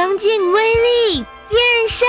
[0.00, 2.08] 强劲威力变身，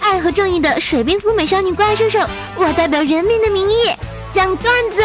[0.00, 2.18] 爱和正义的水兵服美少女怪兽兽，
[2.56, 3.76] 我代表人民的名义
[4.28, 5.00] 讲段子。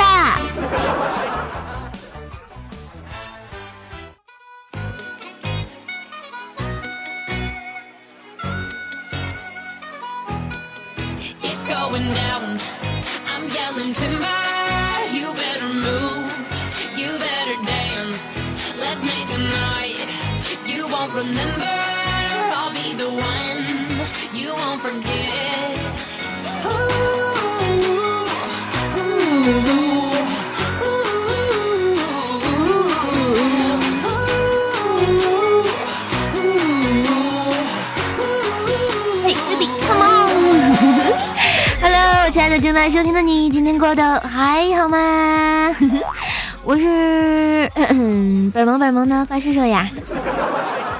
[42.77, 45.75] 在收听的你，今天过得还好吗？
[46.63, 47.67] 我是
[48.53, 49.89] 本萌本萌的怪兽兽呀。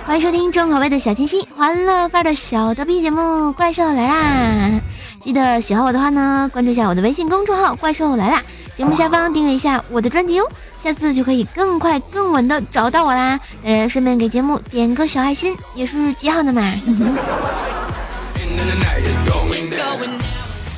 [0.04, 3.22] 欢迎收听重口味的小清新、欢乐范儿的小逗逼节目
[3.54, 4.82] 《怪兽来啦》！
[5.24, 8.42] 记得喜欢我的话呢，关注一下我的微信公众号“怪兽来啦”，
[8.76, 10.48] 节目下方订阅一下我的专辑哦，
[10.82, 13.40] 下次就可以更快更稳的找到我啦！
[13.64, 16.64] 当然，顺便给节目点个小爱心，也是极好的嘛。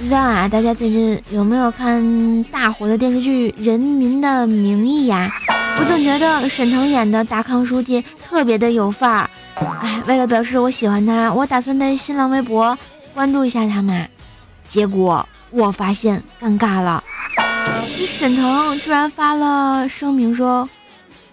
[0.09, 5.31] 不知道啊，大家最近有没有看大火的电视剧《人民的名义》呀？
[5.79, 9.30] 我总觉得沈腾演的达康书记特别的有范儿。
[9.81, 12.75] 哎，为了表示我喜欢他，我打算在新浪微博
[13.13, 14.07] 关注一下他嘛。
[14.67, 17.03] 结果我发现尴尬了，
[18.07, 20.67] 沈腾居然发了声明说：“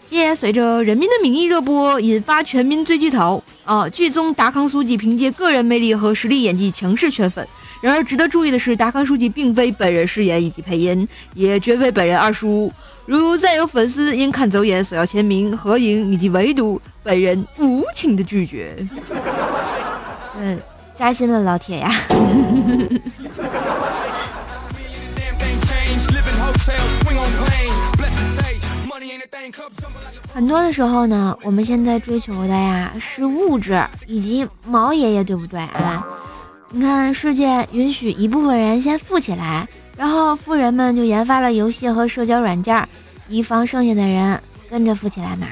[0.06, 7.48] 借随着《人民的名义》热播，引发全民追剧潮啊，剧中达康书记凭借个人魅力和实力演技强势圈粉。
[7.80, 12.72] 然而值得注意的是，达康书记并非本人饰演以及配音，也绝非本人二叔。”
[13.06, 18.74] 如再有粉丝因看走眼索要签名、合影以及围堵，本人无情的拒绝。
[20.40, 20.60] 嗯，
[20.96, 21.94] 扎心了，老铁呀！
[30.34, 36.04] 很多的时候呢，我们现在追求的呀是物质以及毛爷爷，对不对啊？
[36.72, 39.66] 你看，世界允许一部分人先富起来。
[39.96, 42.86] 然后富人们就研发了游戏和社交软件，
[43.28, 44.38] 以防剩下的人
[44.68, 45.46] 跟着富起来嘛。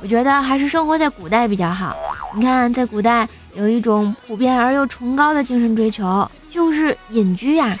[0.00, 1.96] 我觉得还是生活在古代比较好。
[2.34, 7.76] 你看，在古代有一种普遍而又崇高的精神追求，就是隐居呀。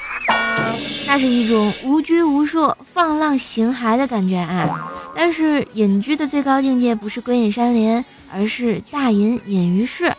[1.06, 4.90] 那是一种无拘无束、放浪形骸的感觉啊。
[5.14, 10.12] 但是隐居的最高境界不是归隐山林，而是大隐隐于市。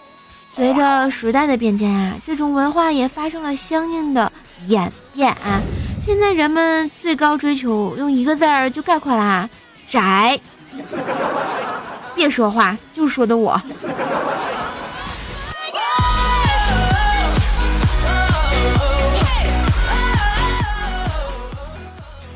[0.57, 4.31] 随着时代的变迁啊，这种文化也发生了相应的
[4.65, 5.61] 演变啊。
[6.01, 9.47] 现在人们最高追求用一个字儿就概括啦，
[9.87, 10.39] 宅。
[12.15, 13.61] 别说话，就说的我。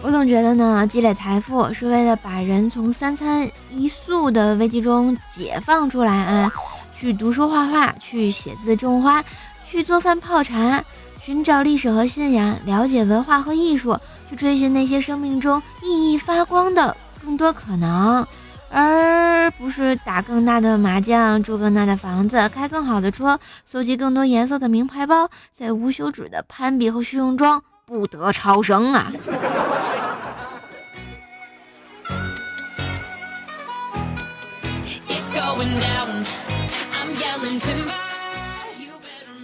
[0.03, 6.51] 我总觉得呢，积累财富是为了把人从三餐一宿的危机中解放出来啊。
[7.01, 9.25] 去读书画画，去写字种花，
[9.67, 10.83] 去做饭泡茶，
[11.19, 13.97] 寻找历史和信仰，了解文化和艺术，
[14.29, 16.95] 去追寻那些生命中熠熠发光的
[17.25, 18.23] 更多可能，
[18.69, 29.11] 而不是打更大的麻将，住更大的房子，开更好的车，搜集更多颜色的名牌包，在无休止的攀比和虚荣中不得超生啊！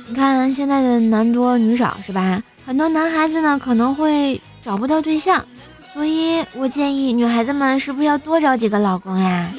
[0.09, 2.41] 你看现在的男多女少是吧？
[2.65, 5.45] 很多男孩子呢可能会找不到对象，
[5.93, 9.49] 所以我建议女孩子们是不是要多找几个老公呀？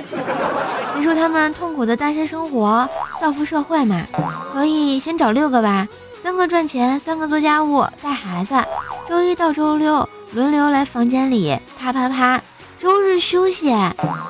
[0.97, 2.89] 结束他们痛苦的单身生活，
[3.21, 4.03] 造福社会嘛？
[4.53, 5.87] 可以先找六个吧，
[6.23, 8.55] 三个赚钱，三个做家务带孩子，
[9.09, 12.43] 周一到周六轮流来房间里啪啪啪，
[12.77, 13.73] 周日休息，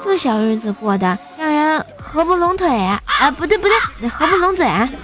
[0.04, 1.18] 这小日子过得
[1.96, 3.00] 合不拢腿啊！
[3.04, 3.66] 啊，不对不
[4.00, 4.88] 对，合不拢嘴啊！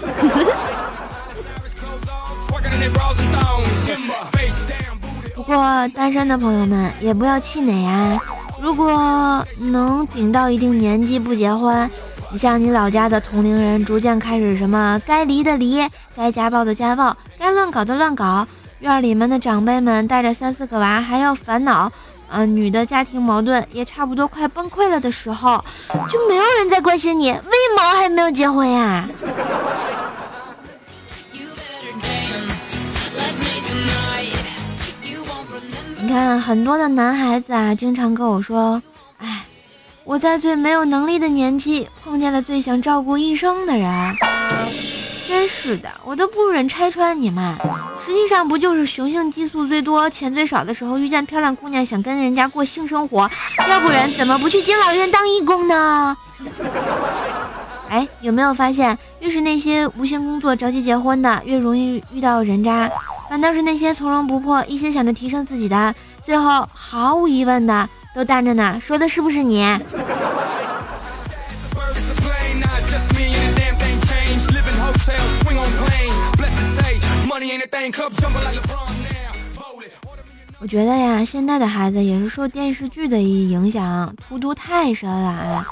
[5.34, 8.18] 不过单身的朋友们也不要气馁啊！
[8.60, 11.90] 如果能顶到一定年纪不结婚，
[12.30, 18.46] 你像你老家的同龄人逐渐开始什么该离的离，该家暴的家暴，该乱搞的乱搞，
[18.80, 21.92] 院里面的长辈们带着三四个娃还要烦恼，
[22.34, 25.64] 呃，女的家庭矛盾也差不多快崩溃了的时候，
[26.10, 29.08] 就没有人在关心你为毛还没有结婚呀？
[36.00, 38.82] 你看，很多的男孩子啊，经常跟我说
[39.18, 39.44] ：“哎，
[40.02, 44.12] 我在最没有能力的年纪碰见了最想照顾一生的人。
[45.26, 47.56] 真是的，我都不忍拆穿你们。
[48.04, 53.30] 实际上不就是雄性激素最多、钱最少的时候遇见漂亮姑娘，想跟人家过性生活，
[53.68, 56.16] 要不然怎么不去敬老院当义工呢？
[57.88, 62.90] 哎，有没有发现，越是那些无心工作、着急结婚的，越容易遇到人渣；
[63.30, 68.78] 反倒是那些从容不迫、一心想着提升自己的，最后毫无疑问的都淡着呢。
[68.80, 69.64] 说的是不是你？
[80.60, 85.66] 我觉得呀，现在的孩子也是受电视剧的影响，荼毒太深了。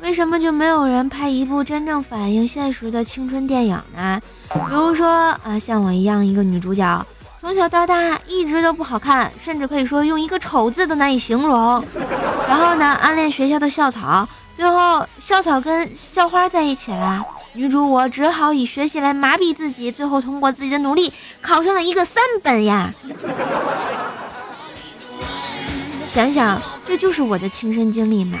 [0.00, 4.20] 为什么就没有人拍一部真正反映现实的青春电影呢？
[4.52, 7.06] 比如说啊，像我一样一个女主角，
[7.40, 11.82] 从小到大一直都不好看，甚至可以说用一个丑字都难以形容。
[12.46, 17.24] 然后呢，暗恋学校的校草，最后校草跟校花在一起了。
[17.56, 22.92] 女主我只好以学习来麻痹自己，最后通过自己的努力考上了一个三本呀。
[26.04, 28.38] 想想，这就是我的亲身经历嘛。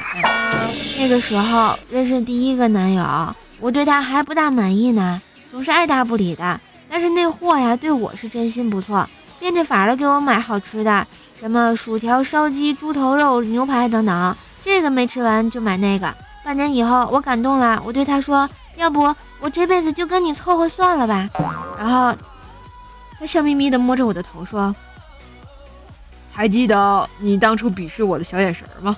[0.98, 6.60] 那个时候认识第一个男友，我对他还不大满意呢，总是爱答不理的。
[6.90, 9.08] 但是那货呀，对我是真心不错，
[9.38, 11.06] 变着法儿的给我买好吃的，
[11.38, 14.36] 什么薯条、烧鸡、猪头肉、牛排等等。
[14.64, 16.12] 这个没吃完就买那个。
[16.44, 18.50] 半年以后，我感动了，我对他说。
[18.76, 21.28] 要不我这辈子就跟你凑合算了吧。
[21.78, 22.14] 然后
[23.18, 24.74] 他笑眯眯的摸着我的头说
[26.32, 28.96] ：“还记得你当初鄙视我的小眼神吗？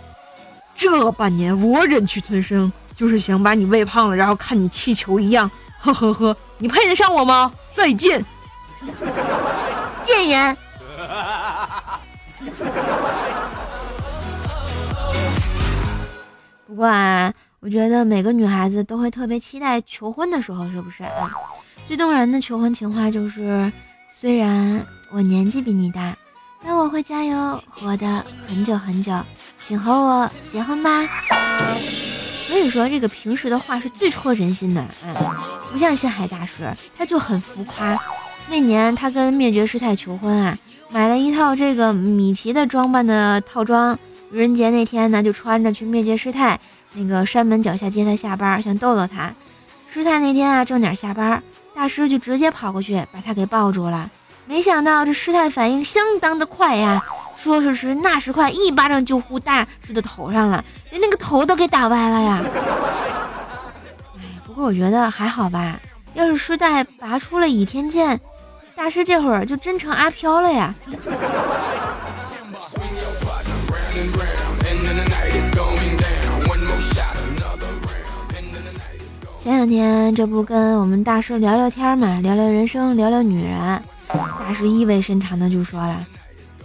[0.76, 5.50] 这半年我忍气吞声，就是想把你喂胖了，然后看你气球一样。
[5.80, 7.52] 呵呵呵，你配得上我吗？
[7.74, 8.24] 再见，
[10.02, 10.56] 贱人。”
[17.66, 21.28] 我觉得每个女孩子都会特别期待求婚的时候，是不是啊？
[21.84, 23.72] 最动人的求婚情话就是：
[24.08, 24.80] 虽然
[25.10, 26.14] 我年纪比你大，
[26.64, 29.12] 但我会加油活得很久很久，
[29.60, 31.04] 请和我结婚吧。
[32.46, 38.00] 所以说，这个平时的话是最戳人心的啊，不像星海大师，他就很浮夸。
[38.48, 40.56] 那年他跟灭绝师太求婚啊，
[40.88, 43.98] 买了一套这个米奇的装扮的套装，
[44.30, 46.60] 愚人节那天呢，就穿着去灭绝师太。
[46.96, 49.32] 那个山门脚下接他下班，想逗逗他。
[49.92, 51.42] 师太那天啊，正点下班，
[51.74, 54.10] 大师就直接跑过去把他给抱住了。
[54.46, 57.02] 没想到这师太反应相当的快呀，
[57.36, 62.42] 说时迟那时快，一巴掌就呼大师的头上了，连那个头都给打歪了呀。
[64.16, 65.78] 哎， 不过我觉得还好吧。
[66.14, 68.18] 要是师太拔出了倚天剑，
[68.74, 70.74] 大师这会儿就真成阿飘了呀。
[79.46, 83.80] 前两天这不跟我们大师聊聊天嘛，聊聊人生，聊聊女人。
[84.40, 86.04] 大师意味深长的就说了：“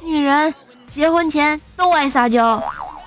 [0.03, 0.51] 女人
[0.89, 2.59] 结婚前都爱撒娇。”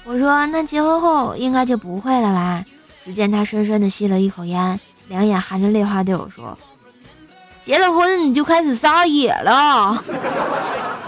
[0.06, 2.64] 我说：“那结婚后应该就不会了吧？”
[3.04, 4.78] 只见他深深的吸了一口烟，
[5.08, 6.56] 两眼含着泪花对我说
[7.60, 10.00] ：“结了婚你就开始撒野了。”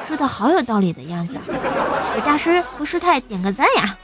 [0.08, 1.36] 说的好有道理的样子，
[2.16, 3.96] 给大师和师太点个赞呀！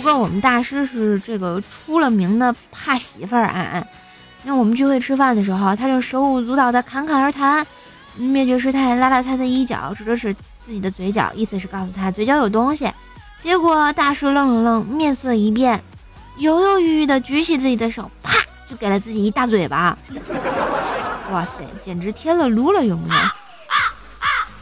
[0.00, 3.86] 不过我们大师是这个出了名的怕媳妇儿啊！
[4.44, 7.66] 那我们聚会吃饭的时候，他就手舞足蹈的侃侃而谈。
[8.16, 12.90] 灭绝师太拉拉他的衣角，指了指自己的嘴角，意思是告诉他嘴角有东西。
[13.42, 15.84] 结果大师愣了愣，面色一变，
[16.38, 18.32] 犹犹豫豫的举起自己的手，啪
[18.66, 19.98] 就给了自己一大嘴巴。
[21.30, 23.20] 哇塞，简直天了噜了，有没有？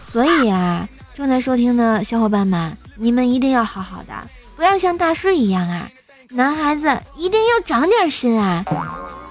[0.04, 4.14] 所以啊，正在收听的小伙伴们，你们一定要好好的。
[4.54, 5.90] 不要像大师一样啊！
[6.30, 8.64] 男孩子一定要长点心啊！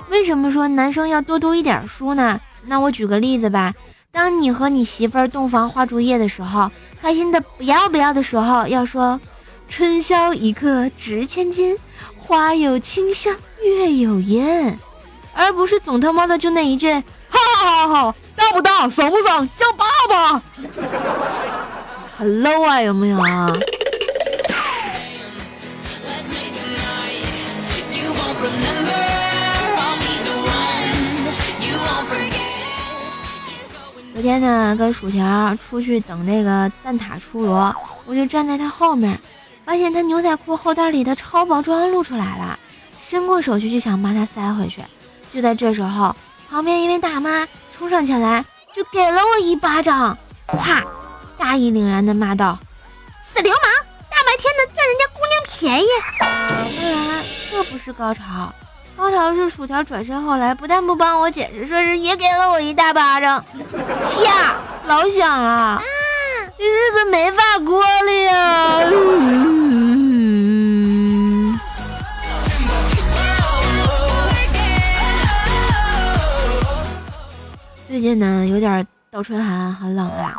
[0.09, 2.41] 为什么说男生要多读一点书呢？
[2.65, 3.73] 那我举个例子吧。
[4.11, 6.69] 当你和你媳妇儿洞房花烛夜的时候，
[7.01, 9.21] 开心的不要不要的时候，要说
[9.71, 11.77] “春宵一刻值千金，
[12.17, 14.77] 花有清香月有烟”，
[15.33, 16.93] 而不是总他妈的就那一句
[17.31, 20.43] “好好好好，大不大，爽不爽，叫爸爸”，
[22.17, 23.53] 很 low 啊，有没有啊？
[34.15, 37.53] 昨天呢，跟薯条出去等这个蛋挞出炉，
[38.07, 39.19] 我就站在他后面，
[39.63, 42.57] 发现他牛仔裤后袋里的超薄装露出来了，
[42.99, 44.81] 伸过手去就想把它塞回去。
[45.31, 46.15] 就在这时候，
[46.49, 48.43] 旁边一位大妈冲上前来，
[48.73, 50.83] 就给了我一巴掌，啪！
[51.37, 52.59] 大义凛然的骂道
[53.23, 53.61] ：“死流氓，
[54.09, 55.85] 大白天的占人家姑娘便宜。
[56.19, 56.27] 当
[57.15, 58.53] 然，这不是高潮，
[58.97, 64.55] 高潮是薯条转身后来不但不帮我解释，说是也给了我一大巴掌， 啪，
[64.87, 65.81] 老响了，
[66.57, 68.81] 这日子没法过了呀。
[77.87, 80.35] 最近呢，有点倒春寒，很冷啊。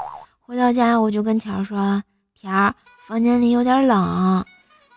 [0.48, 2.02] 回到家，我就跟条说
[2.40, 2.74] ：“条，
[3.06, 4.42] 房间里有点冷。”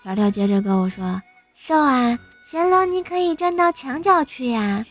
[0.02, 1.22] 条条接着跟我说
[1.54, 2.18] ：“瘦啊，
[2.50, 4.86] 嫌冷你可以站到墙角去呀。”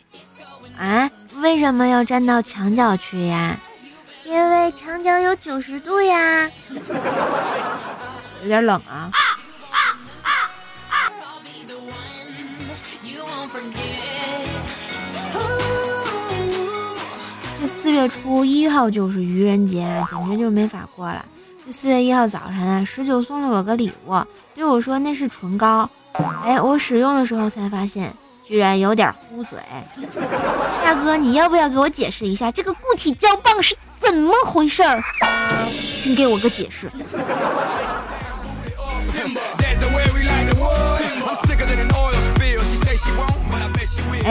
[0.79, 1.11] 啊？
[1.37, 3.59] 为什么要站到墙角去呀？
[4.27, 6.51] 因为墙角有九十度呀。
[8.43, 9.11] 有点冷啊。
[9.13, 9.19] 这
[17.71, 21.25] 四月初一号就是愚人节，简直就没法过了。
[21.65, 24.21] 这四月一号早晨啊，十九送了我个礼物，
[24.55, 25.89] 对我说那是唇膏。
[26.45, 28.13] 哎，我使用的时候才发现，
[28.45, 29.59] 居然有点糊嘴。
[30.85, 35.01] 大哥，你要不要给我解释一下这个固体胶棒是怎么回事儿？
[35.99, 36.91] 请给我个解释。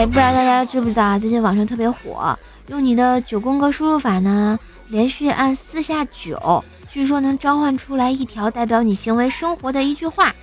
[0.06, 1.18] 不知道大家知不知道啊？
[1.18, 2.38] 最近网上特别火，
[2.68, 10.34] 用你的九宫格输入法呢，连续按四下九，据说能召唤出来一条代表你行为生活的一句话。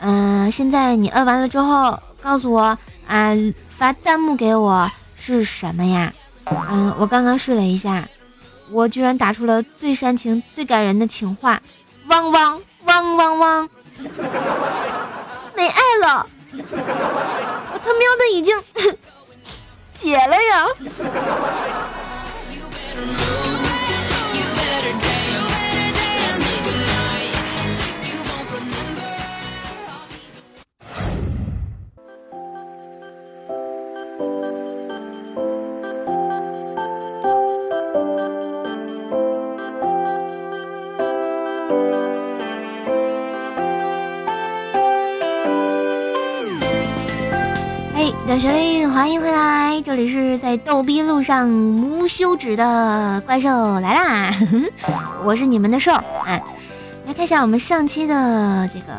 [0.00, 2.76] 嗯，现在你摁完了之后，告诉我
[3.06, 3.32] 啊，
[3.68, 6.12] 发弹幕给我是什么呀？
[6.70, 8.08] 嗯，我刚刚试了一下，
[8.70, 11.60] 我居然打出了最煽情、最感人的情话，
[12.08, 13.68] 汪汪汪汪汪，
[15.54, 16.26] 没爱了。
[16.54, 18.62] 我 他喵的已经
[19.94, 20.66] 解了呀！
[48.32, 49.82] 小旋律，欢迎回来！
[49.82, 54.34] 这里是在逗逼路上无休止的怪兽来啦！
[55.22, 56.40] 我是你们的兽啊！
[57.06, 58.94] 来看一下我们上期的这个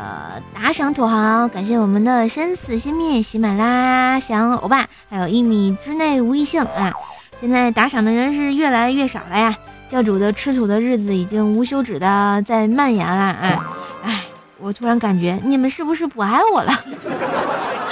[0.54, 6.92] 打赏土豪，感谢我们的生死心灭、喜马拉翔欧巴，还有一米之内无异性啊！
[7.40, 9.52] 现在打赏的人是越来越少了呀！
[9.88, 13.66] 教主的吃土的日子已经无休止的在蔓延了啊！
[14.04, 14.22] 哎，
[14.60, 16.72] 我突然感觉你们是不是不爱我了？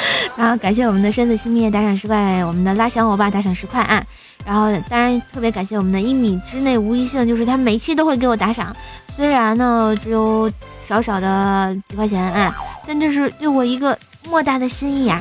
[0.36, 4.02] 然后感谢我们的身子熄灭打赏十块，我们的拉小欧巴打赏十块啊！
[4.44, 8.74] 然后当然特别感谢我们的一米之内无一幸，就是他每期都会给我打赏，
[9.14, 10.50] 虽然呢只有
[10.86, 12.54] 少少的几块钱啊，
[12.86, 13.96] 但这是对我一个
[14.28, 15.20] 莫大的心意啊！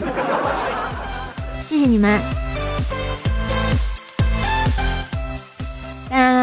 [1.65, 2.19] 谢谢你们。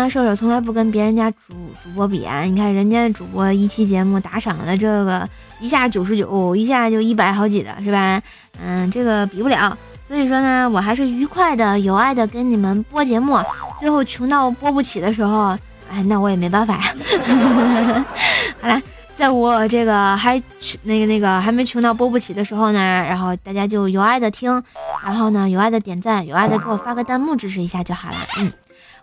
[0.09, 2.43] 射手，从来不跟别人家主主播比啊！
[2.43, 5.29] 你看人家主播一期节目打赏的这个
[5.61, 8.21] 一下九十九，一下就一百好几的是吧？
[8.63, 9.77] 嗯，这个比不了。
[10.07, 13.39] 所以说呢，我还是愉快的、有爱的跟你们播节目。
[13.79, 15.57] 最后穷到播不起的时候，
[15.91, 18.05] 哎，那我也没办法呀。
[18.61, 18.81] 好了，
[19.15, 20.43] 在我这个还
[20.83, 24.63] 那个那个还没穷到播不起的时候呢，然后大家就有爱的听，
[25.05, 28.17] 然后呢有爱的点赞，有爱的给我发个弹幕支持一下就好了。
[28.41, 28.51] 嗯。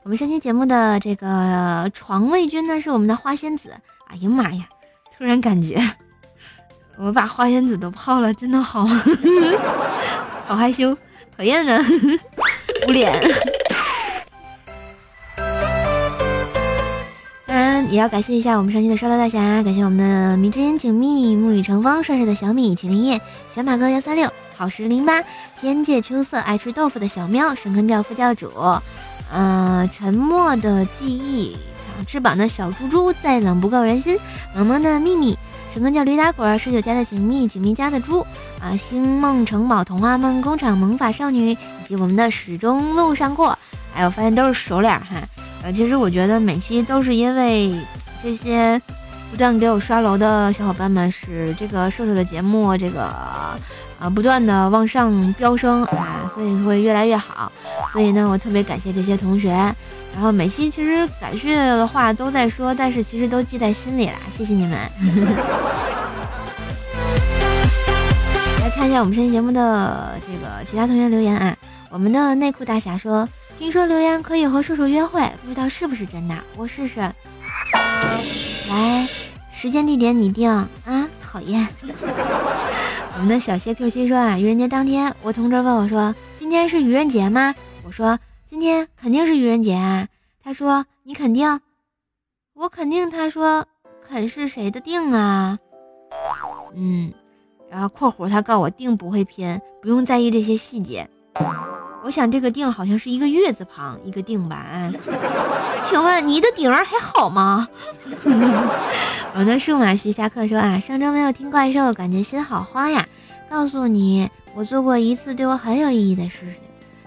[0.05, 3.71] 我们上期节目的这个床位君呢，是我们的花仙子。
[4.05, 4.63] 哎呀妈呀！
[5.17, 5.81] 突然感觉
[6.95, 8.85] 我把花仙子都泡了，真的好
[10.45, 10.95] 好害羞，
[11.35, 11.83] 讨厌呢，
[12.87, 13.19] 捂脸。
[17.47, 23.19] 当然也要感谢一下我们上期的刷楼大侠，感谢我们的迷之烟景密、沐雨成风、帅帅的小米、麒麟叶、
[23.49, 25.23] 小马哥幺三六、好时零八、
[25.59, 28.51] 天界秋色、爱吃豆腐的小喵、神坑教副教主。
[29.33, 34.17] 嗯，沉默的记忆，长翅膀的小猪猪，再冷不够人心。
[34.55, 35.37] 萌萌的秘密，
[35.73, 38.25] 什么叫驴打滚，十九家的锦觅，锦觅家的猪
[38.61, 43.57] 啊，星梦城堡童话梦工厂萌法少女，以及我们的始终路上过。
[43.95, 45.15] 哎，我发现都是熟脸哈。
[45.63, 47.75] 呃，其实我觉得每期都是因为
[48.21, 48.79] 这些
[49.31, 53.11] 不断给我刷楼的小伙伴们，使这个瘦瘦的节目这个。
[53.97, 57.49] 啊，不断的往上飙升啊，所以会越来越好。
[57.95, 59.51] 所以呢，我特别感谢这些同学。
[59.51, 64.15] 然后每期其实感谢的话都在说，但是其实都记在心里了。
[64.29, 64.71] 谢谢你们。
[68.61, 71.55] 来看一下我们上期节目的这个其他同学留言啊。
[71.89, 73.25] 我们的内裤大侠说，
[73.57, 76.99] 听说留言可以和叔叔约会，不知道是不是真的，我试试。
[78.67, 79.07] 来，
[79.53, 80.67] 时间地点你定啊。
[81.21, 81.65] 讨厌。
[83.15, 87.55] 我们的小谢 Q 七说啊，愚人节当天，我同桌问我说：“今天是愚人节吗？”
[87.95, 90.09] 说：“今天肯定是愚人节啊。”
[90.43, 91.61] 他说：“你肯定？”
[92.53, 93.09] 我肯定。
[93.09, 93.65] 他说
[94.05, 95.57] ：“肯是谁的定啊？”
[96.75, 97.13] 嗯，
[97.71, 101.09] 然后括弧他告我定不会偏，不用在意这些细节。
[102.03, 104.91] 我想这个定好像是一个月字旁一个定吧？
[105.85, 107.69] 请问你的顶儿还好吗？
[109.35, 113.07] 我的数码徐下课说啊，上周没有听怪兽，感觉心好慌呀。
[113.49, 116.59] 告诉你，我做过一次对我很有意义的事情，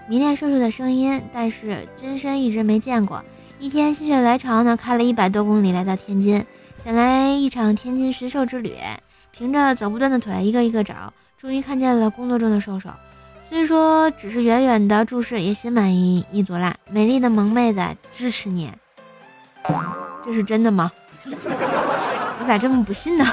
[0.09, 3.23] 迷恋瘦瘦的声音，但是真身一直没见过。
[3.59, 6.43] 一天心血来潮呢，开了一百多公里来到天津，
[6.83, 8.73] 想来一场天津寻兽之旅。
[9.31, 12.89] 凭着走不断的腿，一个一个找，终于看见了工作中的瘦瘦。
[13.47, 16.75] 虽说只是远远的注视，也心满意意足啦。
[16.89, 17.79] 美丽的萌妹子，
[18.11, 18.73] 支持你。
[20.25, 20.91] 这是真的吗？
[22.41, 23.25] 我咋这么不信呢？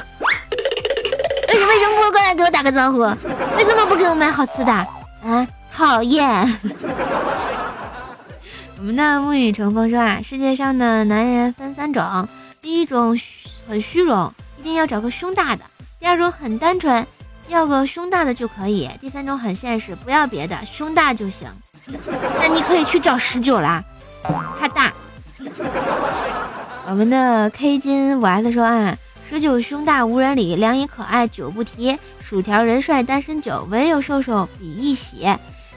[1.49, 2.99] 那 你为什么不过来给我打个招呼？
[2.99, 4.73] 为什么不给我买好吃的？
[4.73, 6.59] 啊，讨厌！
[8.81, 12.27] 我们的沐雨成风说啊，世界上的男人分三种，
[12.63, 13.15] 第一种
[13.69, 15.63] 很虚荣，一定要找个胸大的。
[16.01, 17.07] 第二种很单纯，
[17.49, 18.89] 要个胸大的就可以。
[19.03, 21.47] 第三种很现实，不要别的，胸大就行。
[22.41, 23.85] 那你可以去找十九啦，
[24.59, 24.91] 他大。
[26.89, 28.97] 我们的 K 金五 S 说啊，
[29.29, 31.99] 十九胸大无人理，凉也可爱久不提。
[32.23, 35.29] 薯条人帅单身久，唯有瘦瘦比一喜。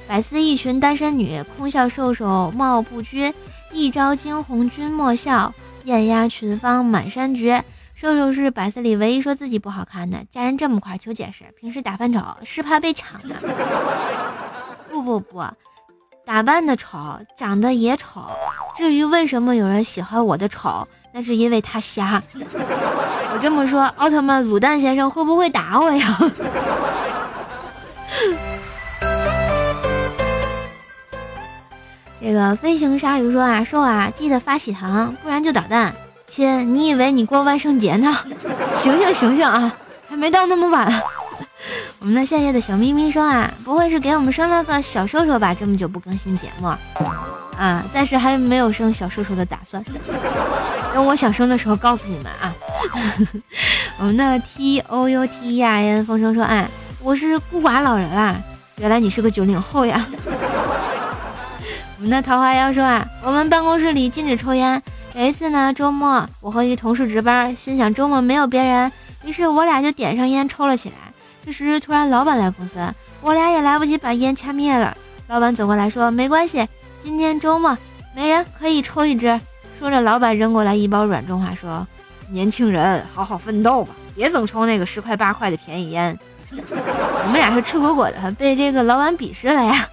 [0.10, 3.32] 百思一群单身女，空笑瘦瘦貌不拘。
[3.72, 7.64] 一朝惊鸿君莫笑，艳压群芳满山绝。
[7.94, 13.36] 瘦瘦是百思里唯一说自己不好看的，家人这么快求解释，平时打扮丑是怕被抢的。
[14.90, 15.46] 不不不，
[16.26, 16.98] 打扮的丑，
[17.38, 18.26] 长得也丑。
[18.76, 22.20] 至于为什么有人喜欢我的丑，那是因为他瞎。
[23.32, 26.18] 我这么说，奥特曼卤蛋先生会不会打我呀？
[32.22, 35.96] 这个飞行鲨鱼说啊，瘦啊，记得发喜糖，不然就捣蛋。
[36.28, 38.16] 亲，你以为你过万圣节呢？
[38.76, 39.74] 醒醒醒醒啊，
[40.08, 41.02] 还没到那么晚。
[42.00, 45.54] 我们的夏夜的小咪咪说啊，不会是给我们生了个小瘦瘦吧？
[45.54, 46.68] 这么久不更新节目，
[47.58, 49.84] 啊，暂时还没有生小瘦瘦的打算。
[50.94, 52.54] 等我想生的时候告诉你们啊。
[54.00, 56.70] 我们的 T O U T E I N 风声说，哎，
[57.02, 58.36] 我是孤寡老人啦，
[58.78, 60.06] 原来你是个九零后呀。
[62.00, 64.82] 我们的桃花妖说啊，我们办公室里禁止抽烟。
[65.16, 68.90] 有一次呢，周末我和一同事值班，心想周末没有别人，
[69.26, 70.96] 于是我俩就点上烟抽了起来。
[71.46, 72.80] 这时突然老板来公司，
[73.22, 74.96] 我俩也来不及把烟掐灭了。
[75.28, 76.66] 老板走过来说：“没关系，
[77.04, 77.78] 今天周末
[78.16, 79.38] 没人可以抽一支。”
[79.78, 81.86] 说着，老板扔过来一包软中华，说
[82.32, 86.18] ：“年轻人，好好奋斗吧，别总抽那个十块八块的便宜烟。”
[86.52, 89.86] 我们俩是吃果果的，被这个老板鄙视了呀？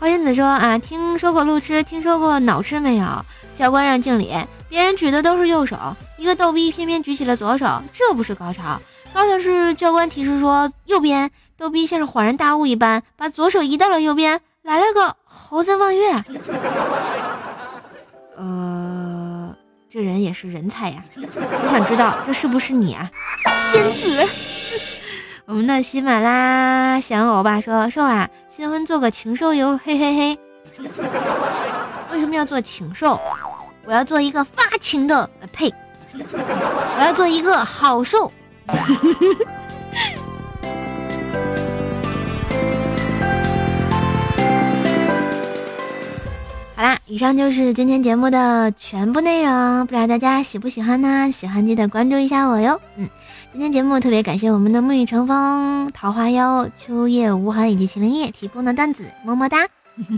[0.00, 3.06] 花仙子说：“啊，听说过路痴，听说过脑痴没有？”
[3.54, 4.32] 教官让敬礼，
[4.68, 5.76] 别人举的都是右手，
[6.16, 8.80] 一个逗逼偏偏举起了左手，这不是高潮，
[9.12, 16.12] 高潮是教官提示说右边，逗逼像是恍然大悟一般，把左手移到了右边，来了个猴子望月。
[18.38, 19.52] 呃，
[19.90, 23.10] 这人也是人才呀，我想知道这是不是你啊，
[23.56, 24.24] 仙子？
[25.48, 30.38] 我们的喜马拉想欧巴说瘦啊，新婚做个禽兽哟，嘿 嘿嘿。
[32.12, 33.18] 为什么要做禽兽？
[33.86, 35.72] 我要做一个发情的，呸！
[36.98, 38.30] 我要做一个好受。
[46.78, 51.28] 好啦，以上就是今天节目的全部内容，不知道大家喜不喜欢呢？
[51.32, 52.80] 喜欢记得关注一下我哟。
[52.94, 53.10] 嗯，
[53.50, 59.66] 今天节目特别感谢我们的沐雨成风、桃花妖、秋叶无痕以及麒麟叶提供的段子，么么哒。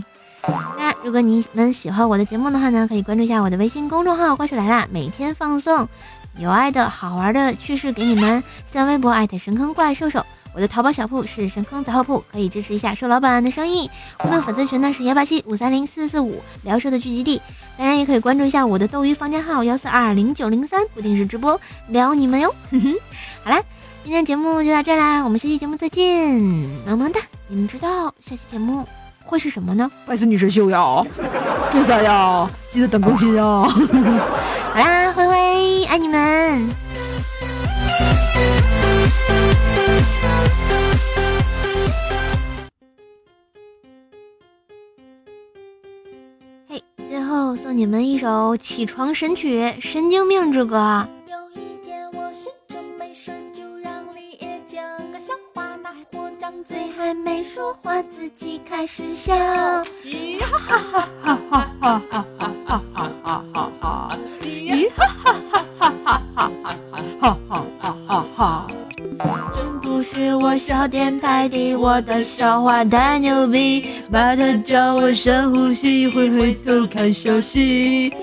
[0.77, 5.89] 那如果你们喜欢我的节目的话呢，可以关注一下我的微信公众号“怪兽来啦”，每天放送
[6.37, 8.43] 有爱的好玩的趣事给你们。
[8.67, 13.89] 新浪微博艾特神坑怪兽兽，我的淘宝小铺是神坑杂货铺，可以支持一下瘦老板的生意。
[14.19, 17.41] 互动粉丝群呢是幺八七五三零四四五，聊社的聚集地。
[17.77, 22.53] 当然也可以关注一下我的斗鱼房间号幺四二零九零三，不定时直播聊你们哟。
[23.43, 23.61] 好啦，
[24.03, 26.39] 今天节目就到这啦，我们下期节目再见，
[26.85, 27.19] 萌萌哒。
[27.47, 28.87] 你们知道下期节目？
[29.23, 29.89] 会是什么呢？
[30.05, 31.03] 拜次女神秀呀！
[31.71, 32.49] 别啥呀？
[32.69, 33.63] 记得等更新啊！
[34.73, 36.90] 好啦，灰灰爱你们。
[47.61, 50.77] 送你们一首起床神曲《神经病之歌》。
[51.31, 59.35] 有一天我闲着没事，就让李也讲个笑话，那货张嘴还没说话，自己开始笑。
[60.03, 64.11] 咦哈哈哈哈哈哈哈哈哈哈哈哈！
[64.41, 68.67] 咦哈哈哈哈哈哈哈哈哈哈哈哈！
[69.53, 74.00] 真不是我笑点太低，我的笑话太牛逼。
[74.11, 78.13] 把它教我深呼吸，回回头看熟悉。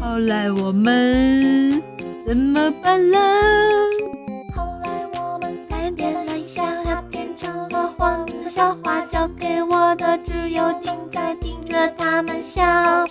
[0.00, 1.82] 后来我们
[2.26, 3.18] 怎么办了？
[4.54, 12.62] 后来我们改变了一下，它变成了黄色笑话，交给我的只有顶在盯着他们笑。
[12.68, 13.06] 哈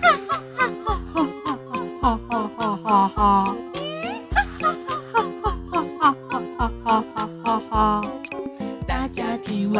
[0.00, 0.08] 哈
[0.56, 1.28] 哈哈哈
[2.00, 3.44] 哈哈哈哈哈哈！
[3.44, 3.51] 大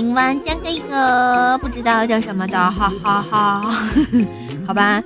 [0.00, 3.62] 今晚讲给一个不知道叫什么的，哈哈哈！
[4.66, 5.02] 好吧，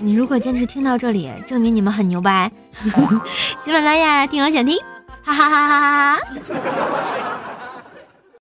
[0.00, 2.50] 你如果坚持听到这里，证明你们很牛掰。
[3.62, 4.78] 喜马拉雅听我想听，
[5.22, 6.22] 哈哈哈哈哈哈！